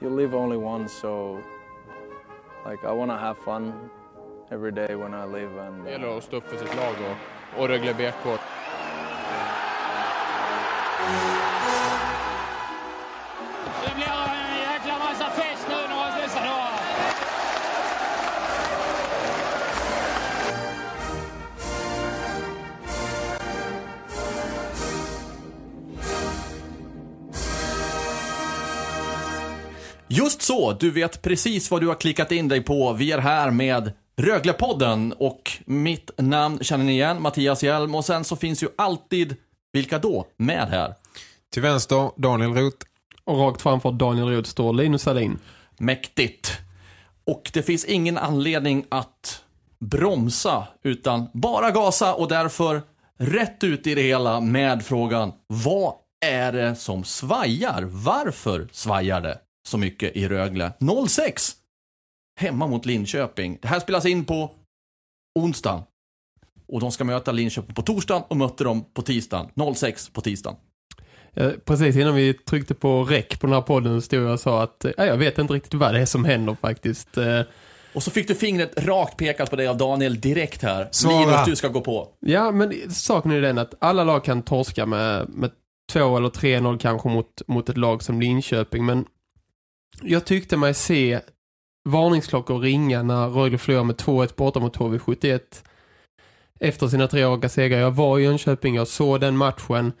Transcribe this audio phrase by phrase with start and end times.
[0.00, 1.40] You live only once, so
[2.64, 3.72] like I want to have fun
[4.50, 5.58] every day when I live.
[5.58, 8.26] And Det gäller uh, att stå upp för sitt lag och, och Rögle BK.
[11.06, 11.37] Mm.
[30.18, 32.92] Just så, du vet precis vad du har klickat in dig på.
[32.92, 38.24] Vi är här med Röglepodden och mitt namn känner ni igen, Mattias Hjelm och sen
[38.24, 39.36] så finns ju alltid,
[39.72, 40.94] vilka då, med här?
[41.52, 42.86] Till vänster, Daniel Roth.
[43.24, 45.38] Och rakt framför Daniel Roth står Linus Salin.
[45.78, 46.52] Mäktigt.
[47.26, 49.42] Och det finns ingen anledning att
[49.80, 52.82] bromsa, utan bara gasa och därför
[53.18, 57.82] rätt ut i det hela med frågan, vad är det som svajar?
[57.82, 60.72] Varför svajar det så mycket i Rögle?
[61.08, 61.52] 06!
[62.40, 63.58] Hemma mot Linköping.
[63.62, 64.50] Det här spelas in på
[65.38, 65.82] onsdagen.
[66.68, 69.74] Och de ska möta Linköping på torsdagen och mötte dem på tisdagen.
[69.74, 70.56] 06 på tisdagen.
[71.34, 74.62] Eh, Precis innan vi tryckte på räck på den här podden stod jag och sa
[74.62, 77.16] att eh, jag vet inte riktigt vad det är som händer faktiskt.
[77.18, 77.40] Eh,
[77.94, 80.88] Och så fick du fingret rakt pekat på dig av Daniel direkt här.
[80.92, 81.20] Svara.
[81.20, 82.08] Linus, du ska gå på.
[82.20, 85.50] Ja, men saken är den att alla lag kan torska med, med
[85.92, 88.84] 2 eller 3-0 kanske mot, mot ett lag som Linköping.
[88.86, 89.06] Men
[90.02, 91.20] jag tyckte mig se
[91.84, 95.40] varningsklockor ringa när Rögle förlorade med 2-1 borta mot HV71
[96.60, 97.78] efter sina tre raka segrar.
[97.78, 99.92] Jag var i Jönköping, jag såg den matchen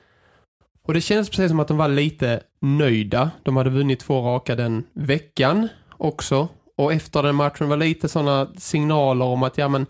[0.88, 3.30] och det kändes precis som att de var lite nöjda.
[3.42, 6.48] De hade vunnit två raka den veckan också.
[6.76, 9.86] Och efter den matchen var lite sådana signaler om att ja men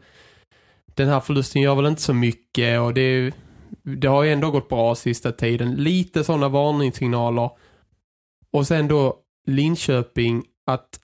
[0.95, 3.35] den här förlusten gör väl inte så mycket och det,
[3.83, 5.75] det har ju ändå gått bra sista tiden.
[5.75, 7.51] Lite sådana varningssignaler.
[8.53, 9.17] Och sen då
[9.49, 11.01] Linköping att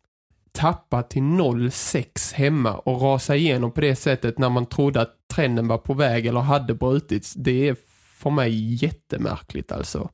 [0.53, 5.69] tappa till 0-6 hemma och rasa igenom på det sättet när man trodde att trenden
[5.69, 7.35] var på väg eller hade brutits.
[7.35, 7.77] Det är
[8.17, 10.11] för mig jättemärkligt alltså.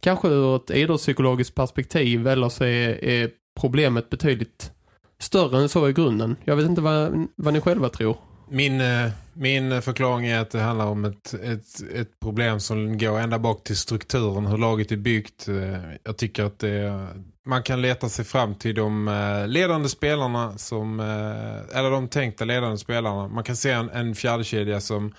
[0.00, 4.72] Kanske ur ett idrottspsykologiskt perspektiv eller så är, är problemet betydligt
[5.18, 6.36] större än så i grunden.
[6.44, 8.16] Jag vet inte vad, vad ni själva tror.
[8.48, 13.20] Min, eh, min förklaring är att det handlar om ett, ett, ett problem som går
[13.20, 15.48] ända bak till strukturen, hur laget är byggt.
[15.48, 17.06] Eh, jag tycker att det,
[17.46, 22.44] man kan leta sig fram till de eh, ledande spelarna, som, eh, eller de tänkta
[22.44, 23.28] ledande spelarna.
[23.28, 25.14] Man kan se en, en fjärdekedja som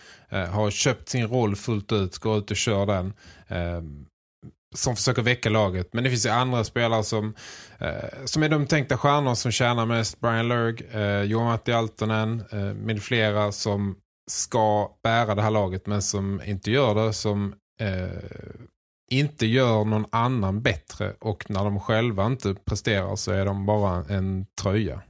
[0.52, 3.14] har köpt sin roll fullt ut, går ut och kör den.
[4.76, 5.94] Som försöker väcka laget.
[5.94, 7.36] Men det finns ju andra spelare som,
[7.80, 10.20] eh, som är de tänkta stjärnor som tjänar mest.
[10.20, 13.96] Brian Lurg, eh, Johan Matti Altonen eh, med flera som
[14.32, 17.14] ska bära det här laget men som inte gör det.
[17.14, 18.08] Som eh,
[19.12, 24.06] inte gör någon annan bättre och när de själva inte presterar så är de bara
[24.10, 25.02] en tröja.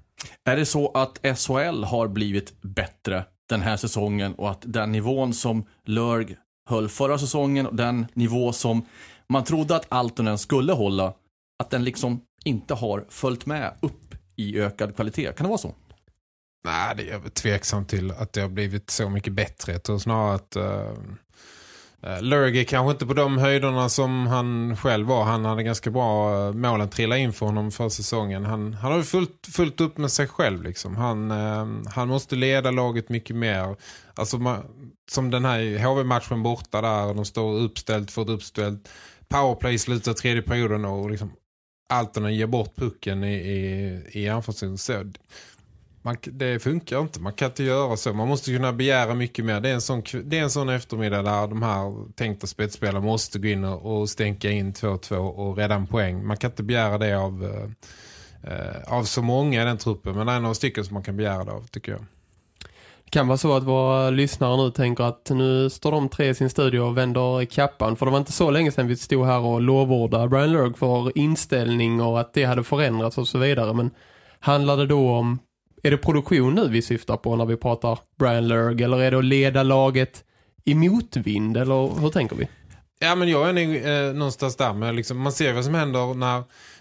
[0.46, 5.34] Är det så att SHL har blivit bättre den här säsongen och att den nivån
[5.34, 6.36] som Lörg
[6.70, 8.86] höll förra säsongen och den nivå som
[9.30, 11.14] man trodde att Altonen skulle hålla,
[11.60, 15.34] att den liksom inte har följt med upp i ökad kvalitet.
[15.34, 15.76] Kan det vara så?
[16.64, 19.72] Nej, det är jag tveksam till att det har blivit så mycket bättre.
[19.72, 25.08] Jag tror snarare att uh, Lurgy är kanske inte på de höjderna som han själv
[25.08, 25.24] var.
[25.24, 28.46] Han hade ganska bra eh, mål, målen trilla in för honom för säsongen.
[28.46, 30.64] Han, han har ju fullt, fullt upp med sig själv.
[30.64, 30.96] Liksom.
[30.96, 33.76] Han, uh, han måste leda laget mycket mer.
[34.14, 34.64] Alltså, man,
[35.12, 37.14] som den här HV-matchen borta där.
[37.14, 38.90] De står uppställt för ett uppställt
[39.28, 41.32] powerplay i slutet av tredje perioden och liksom
[41.90, 44.78] Altonen ger bort pucken i, i, i anfallszon.
[46.06, 47.22] Man, det funkar inte.
[47.22, 48.14] Man kan inte göra så.
[48.14, 49.62] Man måste kunna begära mycket mer.
[49.62, 53.40] Det är en sån, det är en sån eftermiddag där de här tänkta spetsspelarna måste
[53.40, 56.26] gå in och, och stänka in 2-2 och rädda en poäng.
[56.26, 60.16] Man kan inte begära det av, eh, eh, av så många i den truppen.
[60.16, 62.02] Men det är några stycken som man kan begära det av, tycker jag.
[63.04, 66.36] Det kan vara så att våra lyssnare nu tänker att nu står de tre i
[66.36, 67.96] sin studio och vänder kappan.
[67.96, 71.18] För det var inte så länge sedan vi stod här och lovordade Brian Lurg för
[71.18, 73.74] inställning och att det hade förändrats och så vidare.
[73.74, 73.92] Men
[74.40, 75.40] handlar det då om,
[75.84, 78.84] är det produktion nu vi syftar på när vi pratar Brian Lurg?
[78.84, 80.24] Eller är det att leda laget
[80.64, 82.48] i motvind eller hur tänker vi?
[83.00, 84.74] Ja, men jag är nog eh, någonstans där.
[84.74, 86.38] Men liksom, man ser vad som händer när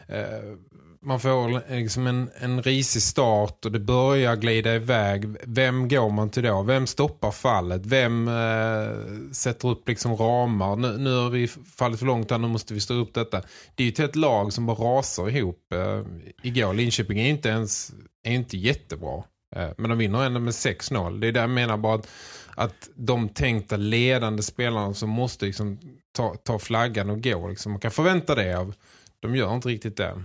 [0.08, 0.56] eh,
[1.04, 5.37] man får liksom en, en risig start och det börjar glida iväg.
[5.46, 6.62] Vem går man till då?
[6.62, 7.87] Vem stoppar fallet?
[7.87, 8.88] Vem eh,
[9.32, 10.76] sätter upp liksom ramar?
[10.76, 13.43] Nu, nu har vi fallit för långt här, nu måste vi stå upp detta.
[13.75, 15.72] Det är ju till ett lag som bara rasar ihop.
[15.72, 16.02] Eh,
[16.43, 17.93] igår, Linköping är inte ens
[18.23, 19.25] är inte jättebra.
[19.57, 21.21] Eh, men de vinner ändå med 6-0.
[21.21, 22.09] Det är där jag menar bara att,
[22.55, 25.79] att de tänkta ledande spelarna som måste liksom
[26.13, 27.49] ta, ta flaggan och gå.
[27.49, 27.73] Liksom.
[27.73, 28.75] Man kan förvänta det av.
[29.21, 30.25] De gör inte riktigt det.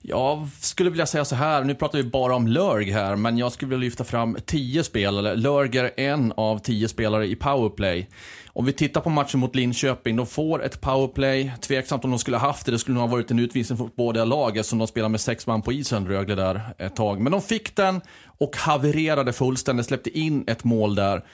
[0.00, 3.52] Jag skulle vilja säga så här, nu pratar vi bara om Lörg här, men jag
[3.52, 5.34] skulle vilja lyfta fram tio spelare.
[5.34, 8.08] Lörg är en av tio spelare i powerplay.
[8.48, 11.52] Om vi tittar på matchen mot Linköping, de får ett powerplay.
[11.60, 13.88] Tveksamt om de skulle ha haft det, det skulle nog ha varit en utvisning för
[13.96, 17.20] båda laget som de spelar med sex man på isen, Rögle där ett tag.
[17.20, 18.00] Men de fick den
[18.38, 21.24] och havererade fullständigt, släppte in ett mål där.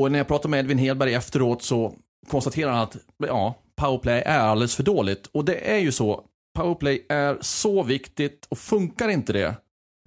[0.00, 1.94] Och när jag pratade med Edvin Hedberg efteråt så
[2.30, 5.26] konstaterar han att ja, powerplay är alldeles för dåligt.
[5.32, 6.24] Och det är ju så,
[6.54, 9.56] powerplay är så viktigt och funkar inte det,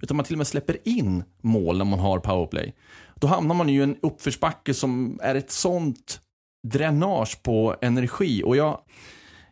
[0.02, 2.74] utan man till och med släpper in mål när man har powerplay,
[3.14, 6.20] då hamnar man ju i en uppförsbacke som är ett sånt
[6.66, 8.42] dränage på energi.
[8.44, 8.80] Och jag,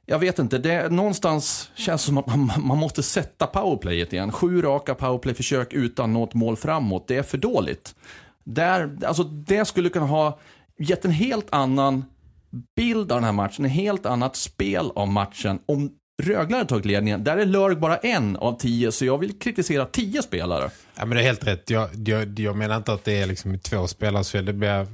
[0.07, 4.33] jag vet inte, det någonstans känns som att man, man måste sätta powerplayet igen.
[4.33, 7.95] Sju raka powerplayförsök utan något mål framåt, det är för dåligt.
[8.45, 10.39] Där, alltså det skulle kunna ha
[10.79, 12.05] gett en helt annan
[12.77, 15.91] bild av den här matchen, en helt annat spel av matchen om
[16.23, 17.25] Rögle hade tagit ledningen.
[17.25, 20.71] Där är Lörg bara en av tio, så jag vill kritisera tio spelare.
[20.99, 21.71] Ja, men det är helt rätt.
[21.71, 24.87] Jag, jag, jag menar inte att det är liksom två spelare, så Det blir,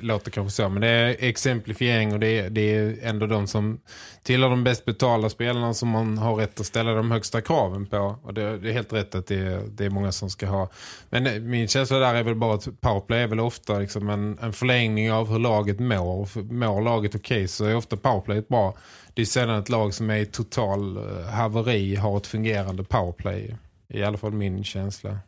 [0.00, 0.68] låter kanske så.
[0.68, 3.80] Men det är exemplifiering och det är, det är ändå de som
[4.22, 8.18] tillhör de bäst betalda spelarna som man har rätt att ställa de högsta kraven på.
[8.22, 10.70] Och det, det är helt rätt att det är, det är många som ska ha.
[11.10, 14.38] Men eh, min känsla där är väl bara att powerplay är väl ofta liksom en,
[14.42, 16.52] en förlängning av hur laget mår.
[16.52, 18.76] Mår laget okej okay, så är ofta powerplayet bra
[19.14, 23.56] det är sällan ett lag som är i total eh, haveri har ett fungerande powerplay.
[23.88, 25.18] I alla fall min känsla.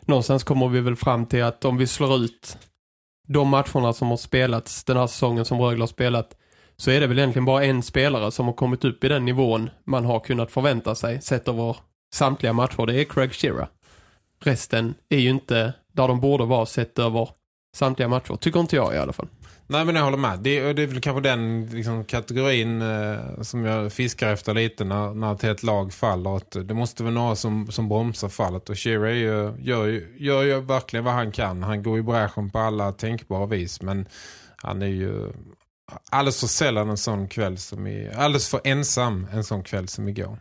[0.00, 2.58] Någonstans kommer vi väl fram till att om vi slår ut
[3.32, 6.36] de matcherna som har spelats den här säsongen som Rögle har spelat
[6.76, 9.70] så är det väl egentligen bara en spelare som har kommit upp i den nivån
[9.84, 11.76] man har kunnat förvänta sig sett över
[12.14, 12.86] samtliga matcher.
[12.86, 13.68] Det är Craig Shearer.
[14.44, 17.28] Resten är ju inte där de borde vara sett över
[17.76, 18.36] samtliga matcher.
[18.36, 19.28] Tycker inte jag i alla fall.
[19.72, 20.38] Nej men jag håller med.
[20.38, 25.14] Det, det är väl kanske den liksom, kategorin eh, som jag fiskar efter lite när,
[25.14, 26.36] när ett helt lag faller.
[26.36, 28.70] Att det måste vara några som, som bromsar fallet.
[28.70, 31.62] Och Shearer gör, gör, gör ju verkligen vad han kan.
[31.62, 33.82] Han går i bräschen på alla tänkbara vis.
[33.82, 34.08] Men
[34.56, 35.32] han är ju
[36.10, 40.08] alldeles för sällan en sån kväll som i, alldeles för ensam en sån kväll som
[40.08, 40.38] igår.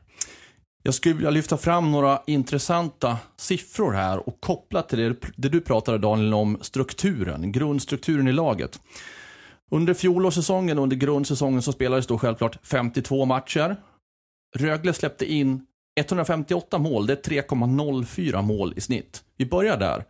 [0.83, 5.61] Jag skulle vilja lyfta fram några intressanta siffror här och koppla till det, det du
[5.61, 8.79] pratade Daniel om strukturen, grundstrukturen i laget.
[9.69, 13.75] Under fjolårssäsongen, under grundsäsongen så spelades då självklart 52 matcher.
[14.57, 15.65] Rögle släppte in
[15.99, 19.23] 158 mål, det är 3,04 mål i snitt.
[19.37, 20.05] Vi börjar där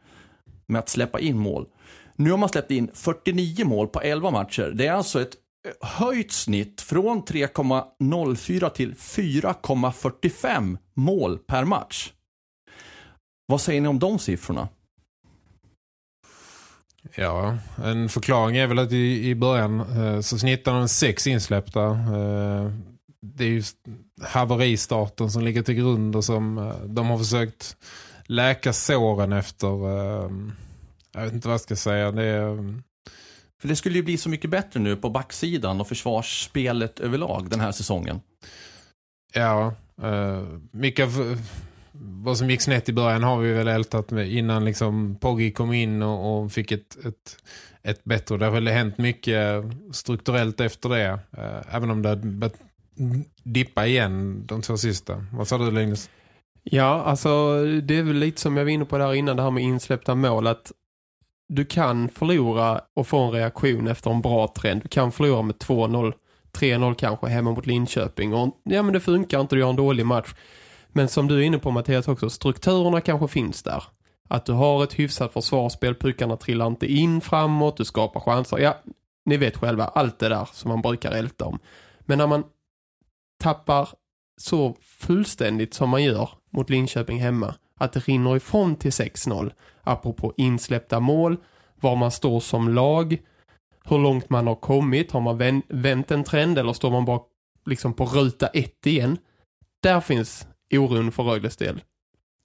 [0.67, 1.67] med att släppa in mål.
[2.15, 4.71] Nu har man släppt in 49 mål på 11 matcher.
[4.75, 5.35] Det är alltså ett
[5.81, 12.13] höjt snitt från 3,04 till 4,45 mål per match.
[13.45, 14.67] Vad säger ni om de siffrorna?
[17.15, 21.83] Ja, en förklaring är väl att i, i början eh, så snittar de sex insläppta.
[21.85, 22.71] Eh,
[23.21, 23.63] det är ju
[24.23, 27.77] haveristarten som ligger till grund och som eh, de har försökt
[28.25, 30.29] läka såren efter eh,
[31.13, 32.11] jag vet inte vad jag ska säga.
[32.11, 32.55] Det är,
[33.61, 37.59] för det skulle ju bli så mycket bättre nu på backsidan och försvarsspelet överlag den
[37.59, 38.21] här säsongen.
[39.33, 41.37] Ja, uh, mycket av
[42.01, 45.73] vad som gick snett i början har vi väl ältat med innan liksom Poggi kom
[45.73, 47.37] in och, och fick ett, ett,
[47.83, 48.37] ett bättre.
[48.37, 51.19] Det har väl hänt mycket strukturellt efter det.
[51.37, 52.51] Eh, även om det har
[53.43, 55.25] dippa igen de två sista.
[55.33, 56.09] Vad sa du Linus?
[56.63, 59.51] Ja, alltså det är väl lite som jag var inne på där innan det här
[59.51, 60.71] med insläppta mål att
[61.49, 64.81] du kan förlora och få en reaktion efter en bra trend.
[64.81, 66.13] Du kan förlora med 2-0,
[66.53, 68.33] 3-0 kanske hemma mot Linköping.
[68.33, 70.33] Och, ja men det funkar inte, du gör en dålig match.
[70.91, 73.83] Men som du är inne på Mattias också, strukturerna kanske finns där.
[74.29, 78.57] Att du har ett hyfsat försvarsspel, puckarna trillar inte in framåt, du skapar chanser.
[78.57, 78.77] Ja,
[79.25, 81.59] ni vet själva, allt det där som man brukar älta om.
[81.99, 82.43] Men när man
[83.43, 83.89] tappar
[84.41, 89.51] så fullständigt som man gör mot Linköping hemma, att det rinner ifrån till 6-0
[89.83, 91.37] apropå insläppta mål,
[91.75, 93.17] var man står som lag,
[93.83, 97.19] hur långt man har kommit, har man vänt en trend eller står man bara
[97.65, 99.17] liksom på ruta ett igen?
[99.83, 101.81] Där finns oron för Rögles del.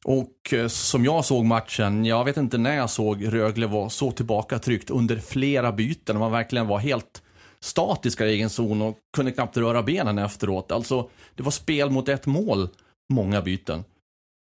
[0.04, 4.10] Och eh, som jag såg matchen, jag vet inte när jag såg Rögle vara så
[4.10, 6.18] tillbakatryckt under flera byten.
[6.18, 7.22] Man verkligen var helt
[7.60, 10.72] statiska i egen zon och kunde knappt röra benen efteråt.
[10.72, 12.68] Alltså, det var spel mot ett mål,
[13.12, 13.84] många byten.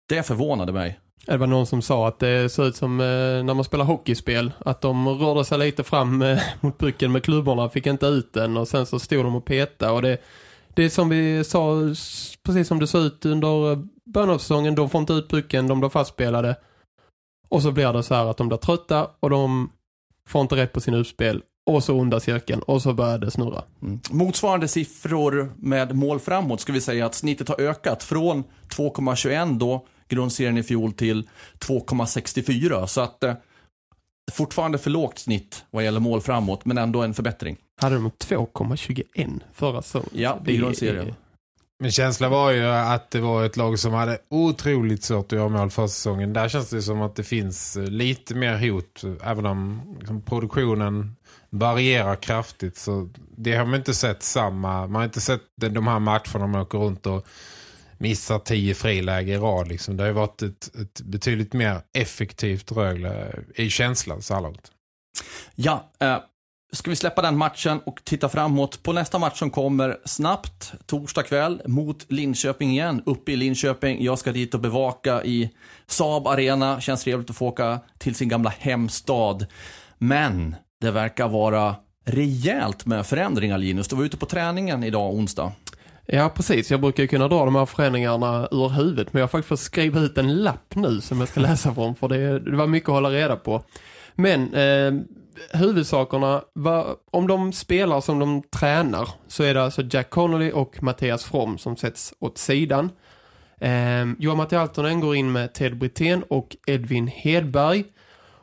[0.09, 0.99] Det förvånade mig.
[1.25, 3.05] Det var någon som sa att det såg ut som eh,
[3.43, 4.51] när man spelar hockeyspel.
[4.59, 8.57] Att de rörde sig lite fram eh, mot pucken med klubborna, fick inte ut den
[8.57, 9.91] och sen så stod de och peta.
[9.91, 10.17] Och det,
[10.79, 11.81] det är som vi sa,
[12.43, 14.75] precis som det såg ut under eh, början av säsongen.
[14.75, 16.55] De får inte ut pucken, de blir fastspelade.
[17.49, 19.71] Och så blir det så här att de blir trötta och de
[20.27, 21.41] får inte rätt på sin utspel.
[21.65, 23.63] Och så onda cirkeln och så börjar det snurra.
[23.81, 23.99] Mm.
[24.11, 29.85] Motsvarande siffror med mål framåt ska vi säga att snittet har ökat från 2,21 då
[30.07, 32.85] grundserien i fjol till 2,64.
[32.85, 33.33] Så att eh,
[34.33, 37.57] fortfarande för lågt snitt vad gäller mål framåt men ändå en förbättring.
[37.81, 40.09] Hade de 2,21 förra säsongen.
[40.13, 41.15] Ja, Det i grundserien.
[41.81, 45.49] Min känsla var ju att det var ett lag som hade otroligt svårt att göra
[45.49, 46.33] mål för säsongen.
[46.33, 51.15] Där känns det som att det finns lite mer hot, även om liksom, produktionen
[51.49, 52.77] varierar kraftigt.
[52.77, 56.47] Så det har man inte sett samma, man har inte sett de de här matcherna
[56.47, 57.27] man åker runt och
[57.99, 59.67] missar tio friläge i rad.
[59.67, 59.97] Liksom.
[59.97, 64.71] Det har ju varit ett, ett betydligt mer effektivt Rögle i känslan så här långt.
[65.55, 66.17] Ja, eh,
[66.71, 71.23] ska vi släppa den matchen och titta framåt på nästa match som kommer snabbt, torsdag
[71.23, 74.03] kväll, mot Linköping igen, uppe i Linköping.
[74.03, 75.49] Jag ska dit och bevaka i
[75.87, 76.81] Saab Arena.
[76.81, 79.45] Känns trevligt att få åka till sin gamla hemstad.
[79.97, 81.75] Men det verkar vara
[82.05, 83.87] rejält med förändringar, Linus.
[83.87, 85.51] Du var ute på träningen idag, onsdag.
[86.11, 86.71] Ja, precis.
[86.71, 89.13] Jag brukar ju kunna dra de här förändringarna ur huvudet.
[89.13, 91.95] Men jag har faktiskt fått skriva ut en lapp nu som jag ska läsa från.
[91.95, 93.63] För det, det var mycket att hålla reda på.
[94.15, 94.93] Men eh,
[95.59, 100.83] huvudsakerna, var, om de spelar som de tränar så är det alltså Jack Connolly och
[100.83, 102.89] Mattias From som sätts åt sidan.
[103.61, 107.85] Eh, Johan Matti Altonen går in med Ted Brithén och Edvin Hedberg.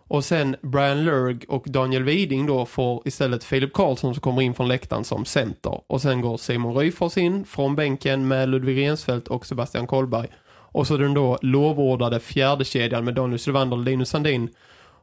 [0.09, 4.55] Och sen Brian Lurg och Daniel Widing då får istället Filip Karlsson som kommer in
[4.55, 5.81] från läktaren som center.
[5.87, 10.29] Och sen går Simon Ryfors in från bänken med Ludvig Rensfeldt och Sebastian Kollberg.
[10.49, 14.51] Och så den då lovordade fjärde kedjan med Daniel Sylvander, Linus Sandin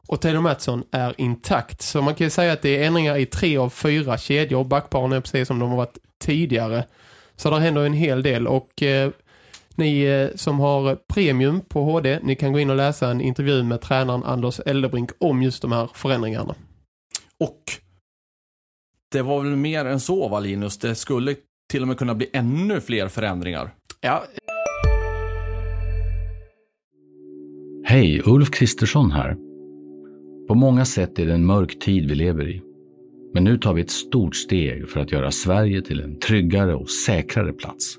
[0.06, 1.82] och Taylor Mattsson är intakt.
[1.82, 4.64] Så man kan ju säga att det är ändringar i tre av fyra kedjor.
[4.64, 6.84] Backparen är precis som de har varit tidigare.
[7.36, 9.10] Så där händer en hel del och eh,
[9.76, 13.62] ni eh, som har premium på HD, ni kan gå in och läsa en intervju
[13.62, 16.54] med tränaren Anders Eldebrink om just de här förändringarna.
[17.40, 17.62] Och
[19.12, 20.78] det var väl mer än så, va, Linus?
[20.78, 21.34] Det skulle
[21.70, 23.70] till och med kunna bli ännu fler förändringar.
[24.00, 24.24] Ja,
[27.86, 29.36] Hej, Ulf Kristersson här.
[30.48, 32.62] På många sätt är det en mörk tid vi lever i.
[33.34, 36.90] Men nu tar vi ett stort steg för att göra Sverige till en tryggare och
[36.90, 37.98] säkrare plats.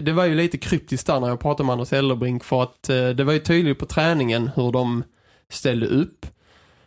[0.00, 3.08] Det var ju lite kryptiskt där när jag pratade med Anders Eldebrink för att eh,
[3.08, 5.04] det var ju tydligt på träningen hur de
[5.48, 6.26] ställde upp.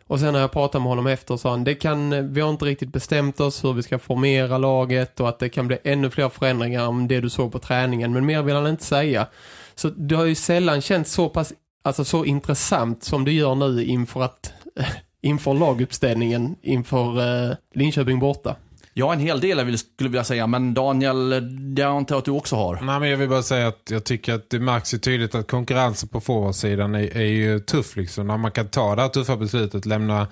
[0.07, 2.65] Och sen när jag pratade med honom efter sa han, det kan, vi har inte
[2.65, 6.29] riktigt bestämt oss hur vi ska formera laget och att det kan bli ännu fler
[6.29, 8.13] förändringar om det du såg på träningen.
[8.13, 9.27] Men mer vill han inte säga.
[9.75, 11.53] Så det har ju sällan känts så pass,
[11.83, 14.53] alltså så intressant som det gör nu inför att,
[15.21, 18.55] inför laguppställningen inför eh, Linköping borta.
[18.95, 21.29] Ja, en hel del jag skulle vilja säga, men Daniel,
[21.75, 22.79] det antar jag att du också har.
[22.81, 25.47] Nej, men jag vill bara säga att jag tycker att det märks ju tydligt att
[25.47, 28.27] konkurrensen på forwardsidan är, är ju tuff liksom.
[28.27, 30.27] När man kan ta det här tuffa beslutet, lämna,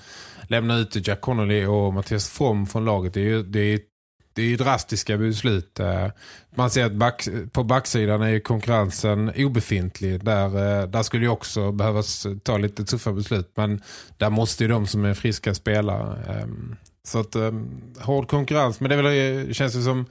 [0.48, 3.14] lämna ut Jack Connolly och Mattias From från laget.
[3.14, 3.80] Det är ju, det är,
[4.34, 5.80] det är ju drastiska beslut.
[5.80, 6.08] Eh.
[6.56, 10.26] Man ser att back, på backsidan är ju konkurrensen obefintlig.
[10.26, 13.52] Där, eh, där skulle ju också behövas ta lite tuffa beslut.
[13.56, 13.82] Men
[14.18, 16.18] där måste ju de som är friska spela.
[16.28, 16.76] Ehm.
[17.08, 18.80] Så att ehm, hård konkurrens.
[18.80, 20.06] Men det väl, det känns ju som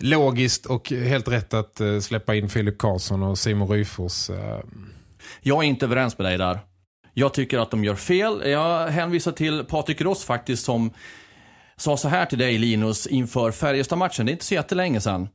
[0.00, 4.30] logiskt och helt rätt att eh, släppa in Filip Karlsson och Simon Ryfors.
[4.30, 4.60] Eh,
[5.40, 6.58] Jag är inte överens med dig där.
[7.14, 8.50] Jag tycker att de gör fel.
[8.50, 10.90] Jag hänvisar till Patrik Ross faktiskt som
[11.76, 14.26] sa så här till dig Linus inför Färjestad-matchen.
[14.26, 15.28] Det är inte så jättelänge sedan.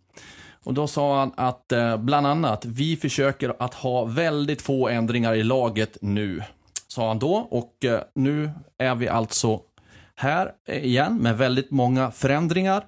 [0.63, 5.33] Och då sa han att eh, bland annat vi försöker att ha väldigt få ändringar
[5.35, 6.43] i laget nu.
[6.87, 9.59] Sa han då och eh, nu är vi alltså
[10.15, 12.85] här igen med väldigt många förändringar.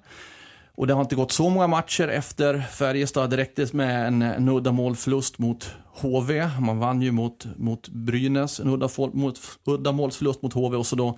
[0.76, 3.30] Och det har inte gått så många matcher efter Färjestad.
[3.30, 6.50] Det räckte med en, en uddamålsförlust mot HV.
[6.60, 11.18] Man vann ju mot, mot Brynäs, en udda, mot, uddamålsförlust mot HV och så då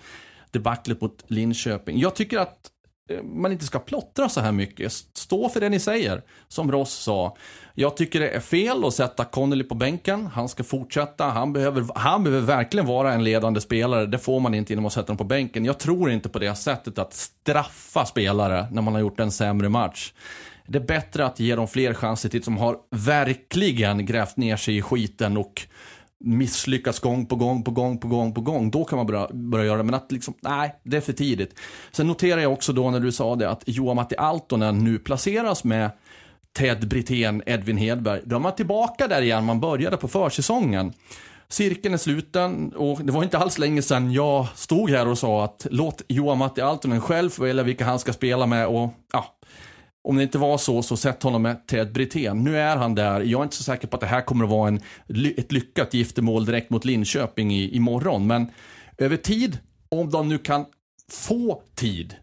[0.52, 2.00] debaclet mot Linköping.
[2.00, 2.72] Jag tycker att
[3.10, 4.92] Eh, man inte ska plottra så här mycket.
[5.14, 7.36] Stå för det ni säger, som Ross sa.
[7.74, 10.28] Jag tycker det är fel att sätta Connolly på bänken.
[10.28, 11.26] Han ska fortsätta.
[11.26, 14.06] Han behöver, han behöver verkligen vara en ledande spelare.
[14.06, 15.66] Det får man inte genom att sätta honom på bänken.
[15.66, 19.70] Jag tror inte på det sättet att straffa spelare när man har gjort en sämre
[19.70, 20.14] match.
[20.68, 24.78] Det är bättre att ge dem fler chanser till som har verkligen grävt ner sig
[24.78, 25.68] i skiten och
[26.20, 28.72] misslyckats gång på gång på gång på gång på gång.
[28.72, 29.84] Då kan man börja, börja göra det.
[29.84, 31.60] Men att liksom, nej, det är för tidigt.
[31.92, 35.64] Sen noterar jag också då när du sa det att Johan Matti Altonen nu placeras
[35.64, 35.92] med
[36.54, 38.22] Ted Brithén, Edvin Hedberg.
[38.26, 40.94] Då är man tillbaka där igen man började på försäsongen.
[41.48, 45.44] Cirkeln är sluten och det var inte alls länge sedan jag stod här och sa
[45.44, 49.36] att låt Johan Matti Altonen själv välja vilka han ska spela med och ja,
[50.04, 52.44] om det inte var så, så sätt honom med Ted Brithén.
[52.44, 53.22] Nu är han där.
[53.22, 54.82] Jag är inte så säker på att det här kommer att vara en,
[55.38, 58.28] ett lyckat giftermål direkt mot Linköping i, imorgon.
[58.28, 58.48] Men
[58.98, 59.58] över tid,
[59.90, 60.66] om de nu kan
[61.12, 62.16] få tid,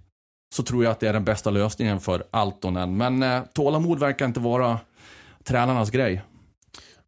[0.54, 2.97] så tror jag att det är den bästa lösningen för Altonen.
[2.97, 4.80] Men eh, tålamod verkar inte vara
[5.45, 6.23] tränarnas grej.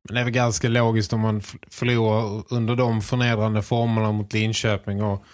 [0.03, 5.03] Men det är väl ganska logiskt om man förlorar under de förnedrande formerna mot Linköping
[5.03, 5.25] och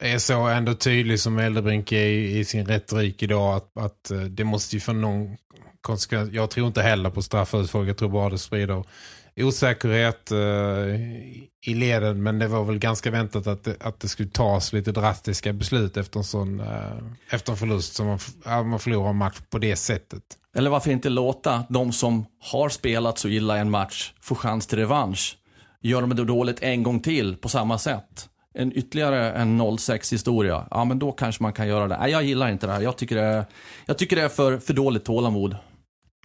[0.00, 4.20] är så ändå tydlig som Eldebrink är i, i sin retorik idag att, att eh,
[4.20, 5.36] det måste ju få någon
[5.80, 6.32] konsekvens.
[6.32, 7.88] Jag tror inte heller på straffa ut folk.
[7.88, 8.84] Jag tror bara det sprider
[9.36, 11.00] osäkerhet uh,
[11.66, 12.22] i leden.
[12.22, 15.96] Men det var väl ganska väntat att det, att det skulle tas lite drastiska beslut
[15.96, 16.66] efter en sån uh,
[17.30, 20.22] efter en förlust som man, uh, man förlorar en match på det sättet.
[20.56, 24.78] Eller varför inte låta de som har spelat så illa en match få chans till
[24.78, 25.36] revansch?
[25.82, 28.28] Gör de det dåligt en gång till på samma sätt?
[28.54, 31.98] En ytterligare en 06 historia, ja men då kanske man kan göra det.
[31.98, 32.80] Nej, jag gillar inte det här.
[32.80, 33.44] Jag tycker det är,
[33.86, 35.56] jag tycker det är för, för dåligt tålamod.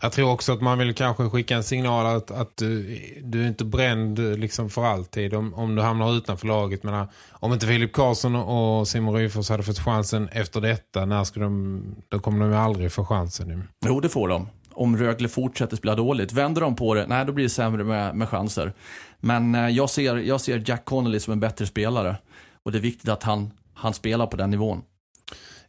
[0.02, 3.48] Jag tror också att man vill kanske skicka en signal att, att du, du är
[3.48, 6.84] inte bränd liksom för alltid om, om du hamnar utanför laget.
[6.84, 11.46] Men om inte Filip Karlsson och Simon Ryfors hade fått chansen efter detta, när skulle
[11.46, 13.62] de, då kommer de ju aldrig få chansen nu.
[13.86, 14.48] Jo, det får de.
[14.76, 16.34] Om Rögle fortsätter spela dåligt.
[16.34, 18.74] Vänder de på det, nej då blir det sämre med, med chanser.
[19.20, 22.18] Men eh, jag ser, jag ser Jack Connolly som en bättre spelare.
[22.64, 24.82] Och det är viktigt att han, han spelar på den nivån.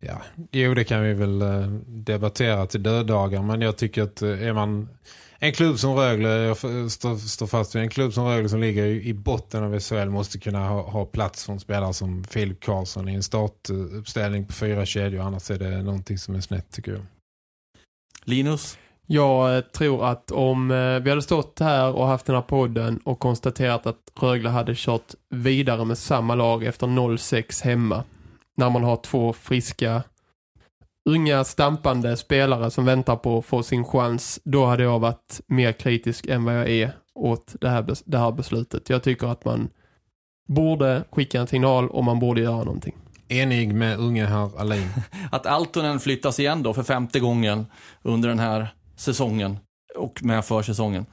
[0.00, 3.42] Ja, jo det kan vi väl eh, debattera till döddagar.
[3.42, 4.88] Men jag tycker att eh, är man
[5.38, 6.56] en klubb som Rögle, jag
[6.90, 10.38] står, står fast vid en klubb som Rögle som ligger i botten av SHL måste
[10.38, 14.86] kunna ha, ha plats för en spelare som Filip Karlsson i en startuppställning på fyra
[14.86, 15.22] kedjor.
[15.22, 17.02] Annars är det någonting som är snett tycker jag.
[18.24, 18.78] Linus?
[19.06, 23.00] Jag eh, tror att om eh, vi hade stått här och haft den här podden
[23.04, 28.04] och konstaterat att Rögle hade kört vidare med samma lag efter 0-6 hemma.
[28.56, 30.02] När man har två friska,
[31.04, 34.40] unga, stampande spelare som väntar på att få sin chans.
[34.44, 38.32] Då hade jag varit mer kritisk än vad jag är åt det här, det här
[38.32, 38.90] beslutet.
[38.90, 39.68] Jag tycker att man
[40.48, 42.94] borde skicka en signal och man borde göra någonting.
[43.28, 44.88] Enig med unge herr Alin.
[45.30, 47.66] att Altonen flyttas igen då för femte gången
[48.02, 49.59] under den här säsongen
[49.96, 51.06] och med försäsongen.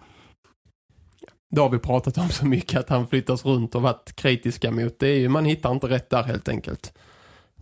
[1.51, 4.99] Det har vi pratat om så mycket att han flyttas runt och varit kritiska mot.
[4.99, 6.93] Det är ju, man hittar inte rätt där helt enkelt.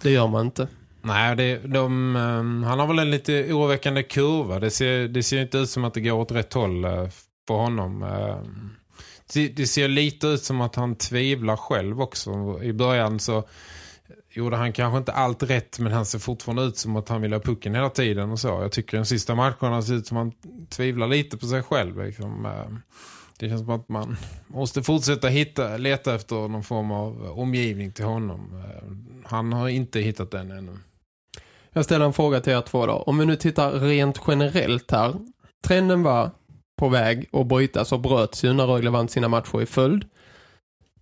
[0.01, 0.67] Det gör man inte.
[1.01, 4.59] Nej, det, de, um, han har väl en lite oroväckande kurva.
[4.59, 7.09] Det ser, det ser inte ut som att det går åt rätt håll uh,
[7.47, 8.03] på honom.
[8.03, 8.37] Uh,
[9.33, 12.59] det, det, ser lite ut som att han tvivlar själv också.
[12.63, 13.43] I början så
[14.33, 17.33] gjorde han kanske inte allt rätt men han ser fortfarande ut som att han vill
[17.33, 18.47] ha pucken hela tiden och så.
[18.47, 22.05] Jag tycker de sista matcherna ser ut som att han tvivlar lite på sig själv.
[22.05, 22.45] Liksom.
[22.45, 22.77] Eh,
[23.39, 24.17] det känns som att man
[24.47, 28.63] måste fortsätta hitta, leta efter någon form av omgivning till honom.
[28.65, 28.91] Eh,
[29.23, 30.77] han har inte hittat den ännu.
[31.73, 32.93] Jag ställer en fråga till er två då.
[32.93, 35.15] Om vi nu tittar rent generellt här.
[35.63, 36.31] Trenden var
[36.77, 40.05] på väg att brytas och bröts ju när Rögle vann sina matcher i följd.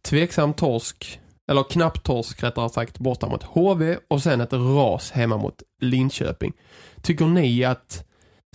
[0.02, 5.38] Tveksam torsk eller knappt torsk rättare sagt, borta mot HV och sen ett ras hemma
[5.38, 6.54] mot Linköping.
[7.02, 8.06] Tycker ni att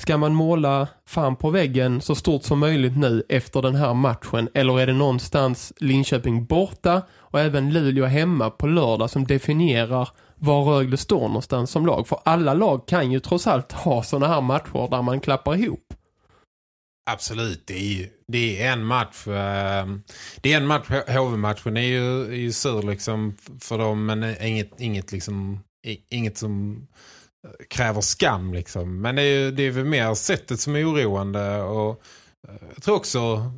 [0.01, 4.49] ska man måla fan på väggen så stort som möjligt nu efter den här matchen
[4.55, 10.65] eller är det någonstans Linköping borta och även Luleå hemma på lördag som definierar var
[10.65, 12.09] Rögle står någonstans som lag?
[12.09, 15.95] För alla lag kan ju trots allt ha sådana här matcher där man klappar ihop.
[17.11, 19.27] Absolut, det är, det är en match.
[19.27, 20.03] Ehm,
[20.41, 24.81] det är en match, HV-matchen är ju, är ju sur liksom för dem, men inget,
[24.81, 25.61] inget, liksom,
[26.11, 26.87] inget som
[27.47, 29.01] eh, kräver skam liksom.
[29.01, 32.03] Men det är, det är väl mer sättet som är oroande och
[32.49, 33.53] eh, jag tror också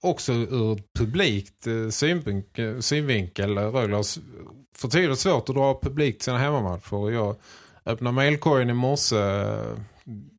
[0.00, 4.04] också ur publikt eh, synvinkel, synvinkel Rögle har
[4.76, 7.10] för tydligt svårt att dra publikt sina hemmamatcher.
[7.10, 7.36] Jag,
[7.86, 9.16] öppnade mailkorgen i morse.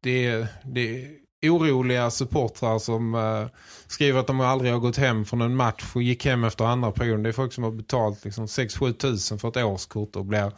[0.02, 1.08] Det, det
[1.44, 3.48] oroliga supportrar som eh,
[3.88, 6.92] skriver att de aldrig har gått hem från en match och gick hem efter andra
[6.92, 7.24] perioden.
[7.24, 10.52] Det är folk som har betalt liksom 6-7 tusen för ett årskort och blir...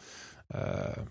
[0.54, 1.02] Eh,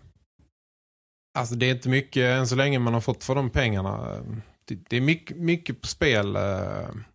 [1.37, 4.21] alltså det är inte mycket än så länge man har fått för de pengarna.
[4.65, 6.35] Det, det är mycket, mycket på spel.
[6.35, 6.41] Eh,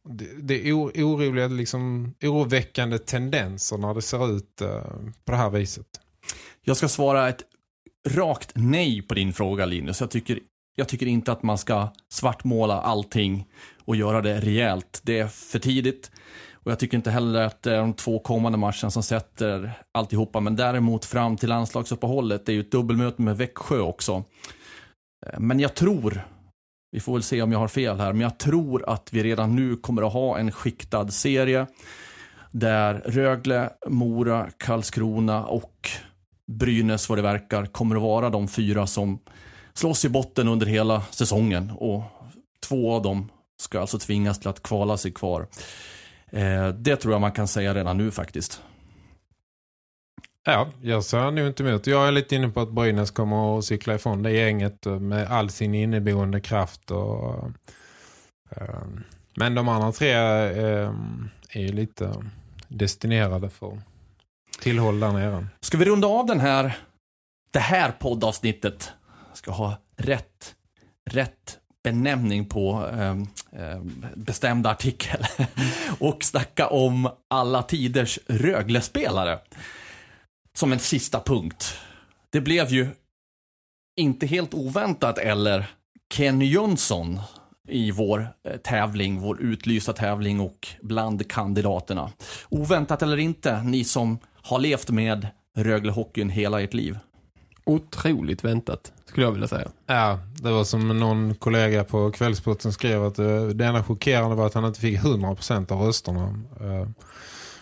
[0.03, 4.83] det, det, är oroliga, liksom, oroväckande tendenser när det ser ut eh,
[5.25, 5.87] på det här viset.
[6.65, 7.43] Jag ska svara ett
[8.09, 10.01] rakt nej på din fråga Linus.
[10.01, 10.41] Jag tycker
[10.79, 13.47] jag tycker inte att man ska svartmåla allting
[13.85, 15.01] och göra det rejält.
[15.05, 16.11] Det är för tidigt.
[16.53, 20.41] Och jag tycker inte heller att det är de två kommande matcherna som sätter alltihopa.
[20.41, 22.47] Men däremot fram till landslagsuppehållet.
[22.47, 24.25] Det är ju ett dubbelmöte med Växjö också.
[25.27, 26.21] Eh, men jag tror,
[26.93, 29.57] vi får väl se om jag har fel här, men jag tror att vi redan
[29.57, 31.67] nu kommer att ha en skiktad serie.
[32.51, 35.91] Där Rögle, Mora, Karlskrona och
[36.53, 39.19] Brynäs vad det verkar kommer att vara de fyra som
[39.77, 42.03] slåss i botten under hela säsongen och
[42.61, 43.29] två av dem
[43.61, 45.47] ska alltså tvingas till att kvala sig kvar.
[46.27, 48.63] Eh, det tror jag man kan säga redan nu faktiskt.
[50.45, 51.87] Ja, jag ser nu inte emot.
[51.87, 55.51] Jag är lite inne på att Brynäs kommer att cykla ifrån det gänget med all
[55.51, 56.91] sin inneboende kraft.
[56.91, 57.51] Och,
[58.51, 58.85] eh,
[59.37, 60.93] men de andra tre eh,
[61.51, 62.25] är ju lite
[62.69, 63.83] destinerade för
[64.61, 65.47] tillhåll där nere.
[65.61, 66.79] Ska vi runda av den här,
[67.51, 68.93] det här poddavsnittet
[69.37, 70.55] ska ha rätt,
[71.11, 72.89] rätt benämning på
[73.53, 73.81] eh,
[74.15, 75.27] bestämd artikel
[75.99, 79.39] och snacka om alla tiders Rögle-spelare.
[80.55, 81.79] Som en sista punkt.
[82.31, 82.89] Det blev ju
[83.97, 85.67] inte helt oväntat eller
[86.15, 87.21] Kenny Jönsson
[87.69, 92.13] i vår eh, tävling, vår utlysta tävling och bland kandidaterna.
[92.49, 96.99] Oväntat eller inte, ni som har levt med Rögle-hockeyn hela ert liv.
[97.67, 99.69] Otroligt väntat, skulle jag vilja säga.
[99.87, 104.47] Ja, det var som någon kollega på kvällsporten skrev att det, det enda chockerande var
[104.47, 106.43] att han inte fick 100% av rösterna.
[106.61, 106.89] Eh, uh,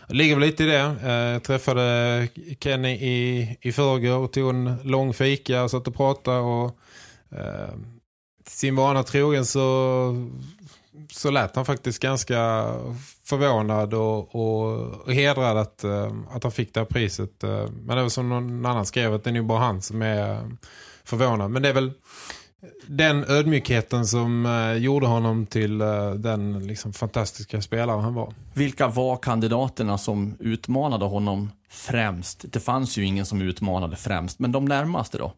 [0.08, 0.96] det ligger väl lite i det.
[1.02, 2.28] Eh, jag träffade
[2.60, 6.78] Kenny i, i förrgår och tog en lång fika och satt och pratade och
[7.32, 7.74] uh,
[8.46, 10.28] sin vana trogen så
[11.12, 12.70] så lät han faktiskt ganska
[13.24, 17.44] förvånad och, och, och hedrad att, eh, att han fick det här priset.
[17.44, 20.02] Eh, men det var som någon annan skrev att det är nog bara han som
[20.02, 20.40] är eh,
[21.04, 21.50] förvånad.
[21.50, 21.92] Men det är väl
[22.86, 25.78] den ödmjukheten som gjorde honom till
[26.16, 28.34] den liksom fantastiska spelare han var.
[28.54, 32.44] Vilka var kandidaterna som utmanade honom främst?
[32.52, 35.32] Det fanns ju ingen som utmanade främst, men de närmaste då?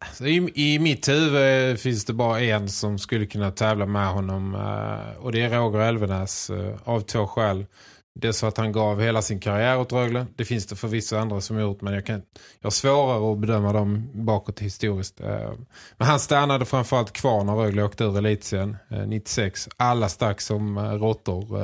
[0.00, 4.08] Alltså, I, I mitt huvud eh, finns det bara en som skulle kunna tävla med
[4.08, 7.66] honom eh, och det är Roger Elvenäs eh, av två skäl.
[8.14, 10.26] Det är så att han gav hela sin karriär åt Rögle.
[10.36, 12.22] Det finns det för vissa andra som har gjort men jag, kan,
[12.60, 15.20] jag har svårare att bedöma dem bakåt historiskt.
[15.20, 15.52] Eh,
[15.96, 19.68] men han stannade framförallt kvar när Rögle åkte ur elitsen 96.
[19.76, 21.60] Alla stack som råttor.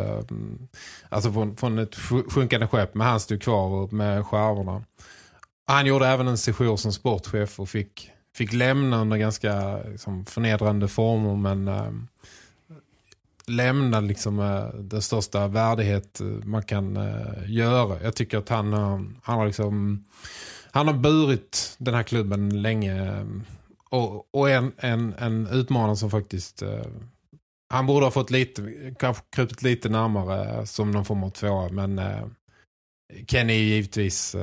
[1.09, 1.95] Alltså från, från ett
[2.29, 4.83] sjunkande skepp men han stod kvar med skärvorna.
[5.67, 10.89] Han gjorde även en session som sportchef och fick fick lämna under ganska liksom, förnedrande
[10.89, 11.93] former men äh,
[13.47, 18.03] lämna liksom äh, den största värdighet eh, man kan äh, göra.
[18.03, 18.73] Jag tycker att han,
[19.23, 20.05] han har liksom
[20.71, 23.27] han har burit den här klubben länge
[23.89, 26.63] och, och en, en, en utmanare som faktiskt
[27.69, 28.63] han borde ha fått lite
[28.99, 32.01] kanske krupit lite närmare som någon form av tvåa men
[33.27, 34.37] Kenny är givetvis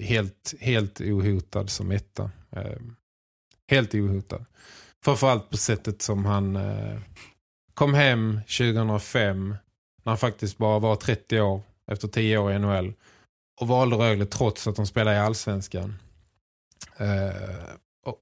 [0.00, 2.30] helt, helt ohotad som etta.
[3.72, 4.44] Helt ohotad.
[5.04, 6.98] Framförallt på sättet som han eh,
[7.74, 9.48] kom hem 2005
[10.02, 12.92] när han faktiskt bara var 30 år efter 10 år i NHL
[13.60, 15.98] och valde Rögle trots att de spelade i Allsvenskan.
[16.96, 17.66] Eh,
[18.06, 18.18] och,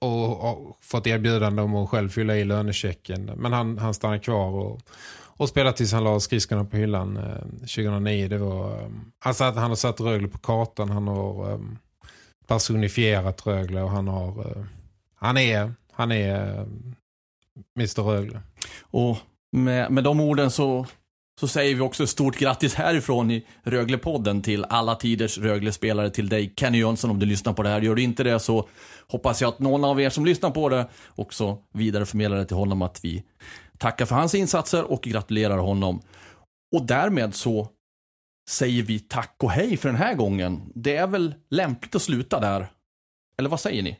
[0.00, 3.30] och, och, fått erbjudande om att själv fylla i lönechecken.
[3.36, 4.80] Men han, han stannade kvar och,
[5.36, 8.28] och spelade tills han la skridskorna på hyllan eh, 2009.
[8.28, 10.90] Det var, eh, alltså att han har satt Rögle på kartan.
[10.90, 11.60] Han har eh,
[12.46, 14.40] personifierat Rögle och han har...
[14.40, 14.64] Eh,
[15.20, 16.66] han är, han är eh,
[17.76, 18.02] Mr.
[18.02, 18.40] Rögle.
[18.80, 19.16] Och
[19.52, 20.86] med, med de orden så,
[21.40, 26.54] så säger vi också stort grattis härifrån i Röglepodden till alla tiders Rögle-spelare till dig
[26.56, 27.80] Kenny Jönsson om du lyssnar på det här.
[27.80, 28.68] Gör du inte det så
[29.08, 32.82] hoppas jag att någon av er som lyssnar på det också vidareförmedlar det till honom
[32.82, 33.24] att vi
[33.78, 36.02] tackar för hans insatser och gratulerar honom.
[36.76, 37.68] Och därmed så
[38.50, 40.72] säger vi tack och hej för den här gången.
[40.74, 42.72] Det är väl lämpligt att sluta där.
[43.38, 43.98] Eller vad säger ni?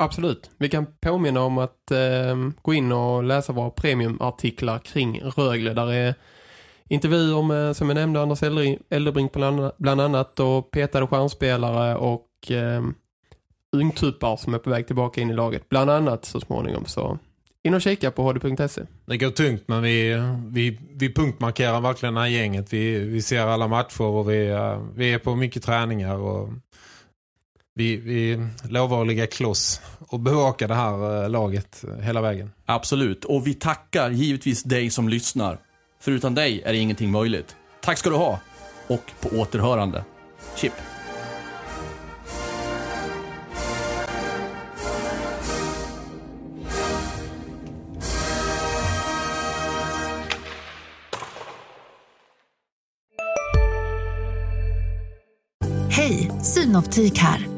[0.00, 0.50] Absolut.
[0.58, 5.74] Vi kan påminna om att eh, gå in och läsa våra premiumartiklar kring Rögle.
[5.74, 6.14] Där är
[6.88, 8.42] intervjuer med, som jag nämnde, Anders
[8.90, 9.32] Eldebrink
[9.78, 12.82] bland annat och petade stjärnspelare och eh,
[13.72, 15.68] ungtuppar som är på väg tillbaka in i laget.
[15.68, 16.84] Bland annat så småningom.
[16.84, 17.18] Så
[17.62, 18.82] in och kika på hd.se.
[19.06, 22.72] Det går tungt men vi, vi, vi punktmarkerar verkligen det här gänget.
[22.72, 26.48] Vi, vi ser alla matcher och vi, eh, vi är på mycket träningar och
[27.78, 32.50] vi, vi lovar att ligga kloss och bevaka det här eh, laget hela vägen.
[32.66, 35.58] Absolut, och vi tackar givetvis dig som lyssnar.
[36.00, 37.56] För utan dig är ingenting möjligt.
[37.80, 38.40] Tack ska du ha,
[38.86, 40.04] och på återhörande.
[40.56, 40.72] Chip.
[55.90, 57.57] Hej, Synoptik här.